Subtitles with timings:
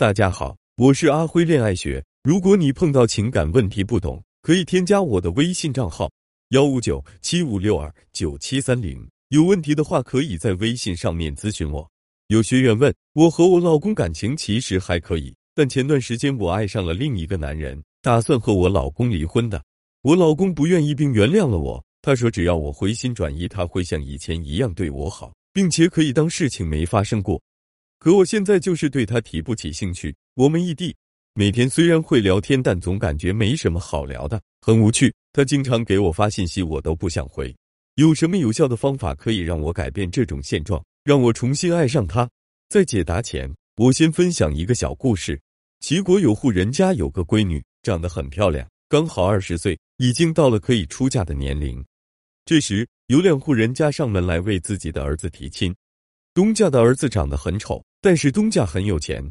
[0.00, 2.02] 大家好，我是阿辉恋爱学。
[2.22, 6.10] 如果你碰到情感问题不懂，可以添加我的微信账号
[6.52, 9.06] 幺五九七五六二九七三零。
[9.28, 11.86] 有问题的话，可以在微信上面咨询我。
[12.28, 19.62] 有学员问，我和我老公感情其实还可以，但前段时间我爱上了另一个男人，打算和我老公离婚的。
[20.00, 27.38] 我老公不愿意并原谅了我，他说只要我回心转意，他会像以前一样对我好，并且可以当事情没发生过。
[28.00, 30.16] 可我现在就是对他提不起兴趣。
[30.34, 30.96] 我们异地，
[31.34, 35.14] 每天虽然会聊天，但总感觉没什么好聊的，很无趣。
[35.34, 37.54] 他经常给我发信息，我都不想回。
[37.96, 42.26] 有什么有效的方法可以让我改变这种现状，让我重新爱上他？
[42.70, 45.38] 在解答前，我先分享一个小故事。
[45.80, 51.84] 齐国有户人家有个闺女，长得很漂亮，刚好二十岁，已经到了可以出嫁的年龄。
[52.46, 55.74] 这时，有两户人家上门来为自己的儿子提亲。
[56.32, 57.84] 东家的儿子长得很丑。
[58.00, 59.22] 但是东家很有钱，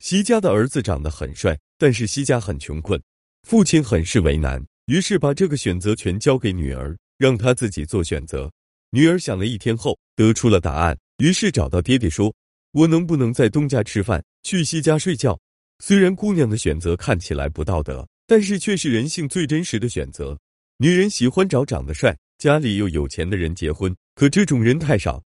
[0.00, 3.00] 西家的儿子长得很帅，但是西家很穷困，
[3.42, 8.50] 父亲很是为难，于是把这个选择权交给女儿，让她自己做选择。
[8.90, 12.34] 女儿想了一天后，得出了答案，于是找到爹爹说
[12.72, 15.38] ：“我能不能在东家吃饭，去西家睡觉？”
[15.82, 20.38] 虽然姑娘的选择看起来不道德，但是却是人性最真实的选择。
[20.78, 25.22] 女人喜欢找长得帅、家里又有钱的人结婚，可这种人太少。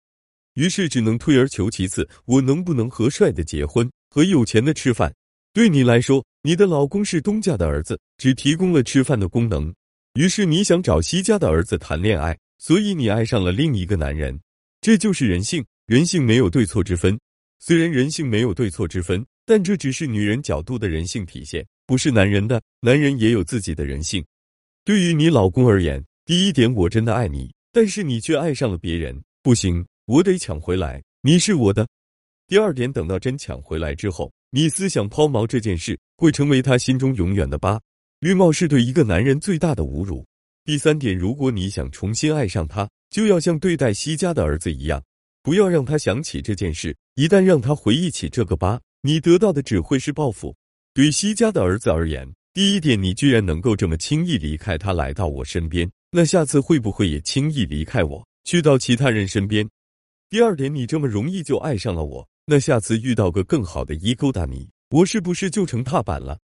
[0.55, 5.12] 于是只能退而求其次，我能不能和帅的结婚，和有钱的吃饭？
[5.53, 9.73] 对你来说，你的老公是东家的儿子，只提供了吃饭的功能。
[10.15, 14.39] 于是你想找西家的儿子谈恋爱，所以你爱上了另一个男人。
[14.81, 17.19] 这就是人性，人性没有对错之分。
[17.59, 22.61] 虽然人性没有对错之分，但这只是女人角度的人性体现，不是男人的。
[22.81, 24.25] 男人也有自己的人性。
[24.84, 29.84] 对于你老公而言，第一点，我真的爱你，但是你却爱上了别人，不行。
[30.11, 31.86] 我得抢回来，你是我的。
[32.48, 37.80] 第二点，等到真抢回来之后，你思想抛锚这件事会成为他心中永远的疤。
[38.19, 40.27] 绿帽是对一个男人最大的侮辱。
[40.64, 45.00] 第三点，如果你想重新爱上他，就要像对待西家的儿子一样，
[45.44, 46.97] 不要让他想起这件事。
[47.15, 50.53] 一旦让他回忆起这个疤，你得到的只会是报复。
[50.93, 59.65] 对西家的儿子而言，第一点，你居然能够这么轻易离开他来到我身边，那下次会不会也轻易离开我，去到其他人身边？
[60.31, 66.39] 第二点，你这么容易就爱上了我，那下次遇到个更好的一勾搭你，我是不是就成踏板了？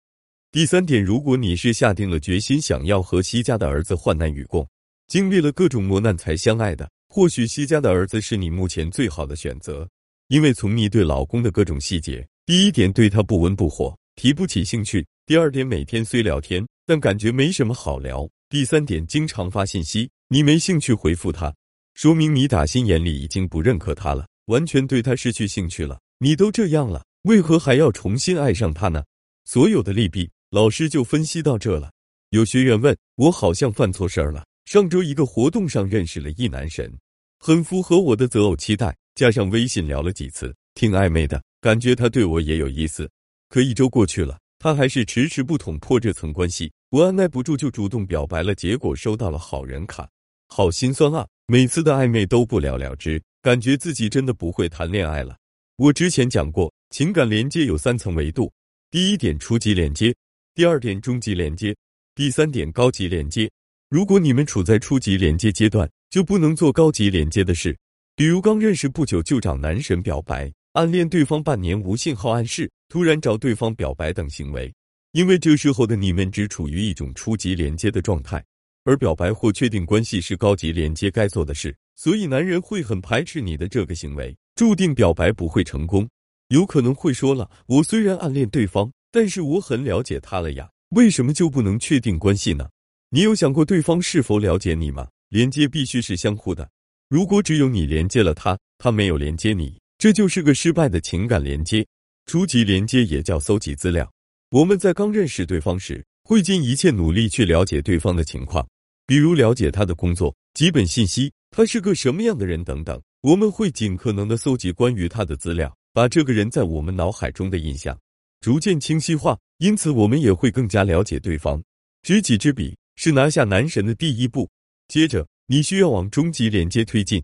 [0.54, 4.66] 第三点，如果你是下定了决心想要和西家的儿子患难与共，
[5.08, 9.86] 经历了各种磨难才相爱的，或许西家的儿子是你目前最好的选择，
[10.30, 21.54] 因为从你对老公的各种细节，第一点对他不温不火，提不起兴趣；第二点，每天虽聊天，但感觉没什么好聊；第三点，经常发信息，你没兴趣回复他。
[21.94, 26.00] 说明你打心眼里已经不认可他了，完全对他失去兴趣了。
[26.18, 29.04] 你都这样了，为何还要重新爱上他呢？
[29.46, 31.92] 所有的利弊，老师就分析到这了。
[32.30, 34.44] 有学员问我，好像犯错事儿了。
[34.66, 36.92] 上周一个活动上认识了一男神，
[37.40, 43.08] 很符合我的择偶期待，加上微信聊了几次，挺暧昧的，感觉他对我也有意思。
[43.50, 50.10] 可一周过去了，他还是迟迟不捅破这层关系，我按耐不住就主动表白了，结果收到了好人卡，
[50.48, 51.28] 好心酸啊。
[51.46, 55.36] 每次的暧昧都不了了之，感觉自己真的不会谈恋爱了。
[55.76, 58.50] 我之前讲过，情感连接有三层维度：
[58.90, 60.16] 第一点初级连接，
[60.56, 61.76] 第二点中级连接，
[62.16, 63.52] 第三点高级连接。
[63.90, 67.78] 如果你们处在初级连接阶段，就不能做高级连接的事，
[68.16, 74.74] 比如刚认识不久就找男神表白，暗恋对方半年无信号暗示，突然找对方表白等行为，
[75.12, 78.42] 因为这时候的你们只处于一种初级连接的状态。
[78.86, 86.08] 而表白或确定关系是高级连接该做的事，所以男人会很排斥你的这个行为，注定表白不会成功。
[86.50, 92.70] 有可能会说了，我虽然暗恋对方，但是我很了解他了呀，为什么就不能确定关系呢？
[93.10, 95.08] 你有想过对方是否了解你吗？
[95.30, 96.70] 连接必须是相互的，
[97.10, 101.86] 如果只有你连接了他，他没有连接你，这就是个失败的情感连接。
[102.26, 104.12] 初级连接也叫搜集资料，
[104.52, 108.68] 我们在刚认识对方时，会尽一切努力去了解对方的情况。
[109.06, 117.98] 比如了解他的工作基本信息，他是个什么样的人等等，我们会尽可能的搜集关于他的资料，把这个人在我们脑海中的印象
[118.40, 121.62] 逐渐清晰化，因此我们也会更加了解对方。
[122.02, 124.50] 知己知彼是拿下男神的第一步，
[124.88, 127.24] 接着你需要往终极连接推进。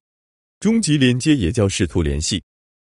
[0.60, 2.44] 终极连接也叫试图联系，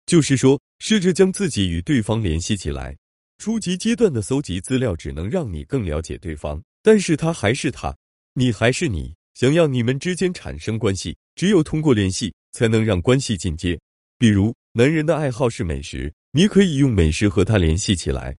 [0.06, 2.94] 就是说试着将自己与对方联系起来。
[3.38, 7.94] 初级阶段的搜集资料只能让你更了解对方，但是他还是他。
[8.36, 13.78] 你还是你，想要你们之间产生关系，只有通过联系才能让关系进阶。
[14.18, 18.36] 比如，男人的爱好是美食，你可以用美食和他联系起来。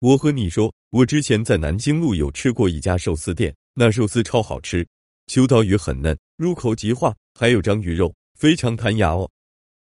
[0.00, 4.84] 我和你说，我之前在南京路有吃过一家寿司店，那寿司超好吃，
[5.28, 9.30] 秋刀鱼很嫩，入口即化，还有章鱼肉，非常弹牙哦。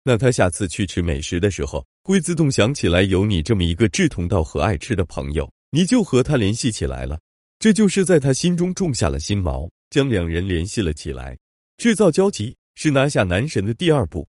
[0.04, 7.20] 那他下次去吃美食的时候，会自动想起来有你这么一个志同道合、爱吃的朋友，你就和他联系起来了。
[7.64, 11.38] 这就是在他心中种下了心锚，将两人联系了起来，
[11.78, 14.28] 制造交集是拿下男神的第二步。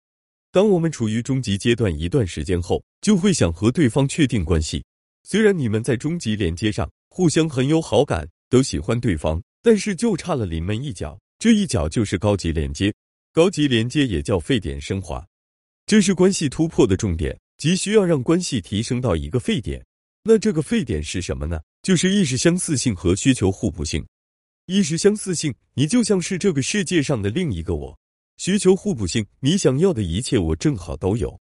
[0.52, 4.84] 当我们处于终极阶段一段时间后，就会想和对方确定关系。
[5.22, 12.92] 虽然你们在终极连接上互相很有好感，都喜欢对方，但是就差了临门一脚，这一脚就是高级连接。
[13.32, 15.24] 高级连接也叫沸点升华，
[15.86, 19.86] 这是关系突破的重点，即需要让关系提升到一个沸点。
[20.24, 21.62] 那这个沸点是什么呢？
[21.82, 24.06] 就是意识相似性和需求互补性。
[24.66, 27.98] 意识相似性，你就像是这个世界上的另一个我；
[28.38, 31.40] 需求互补性，你想要的一切我正好都有。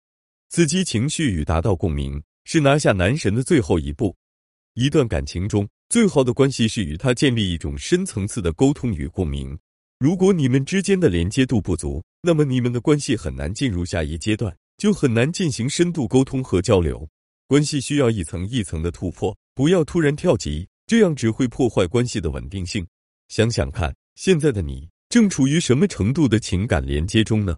[0.48, 2.22] 刺激情绪与达到共鸣。
[2.44, 4.16] 是拿下男神的最后一步。
[4.74, 9.56] 一段感情中最好的关系是与他建立一种深层次的沟通与共鸣。
[9.98, 17.06] 如果你们之间的连接度不足，那么你们的关系很难进入下一阶段，就很难进行深度沟通和交流。
[17.46, 22.86] 关系需要一层一层的突破，不要突然跳级，这样只会破坏关系的稳定性。
[23.28, 27.56] 想想看，现在的你正处于什么程度的情感连接中呢？